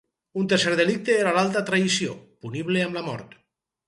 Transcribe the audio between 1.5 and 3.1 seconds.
traïció, punible amb la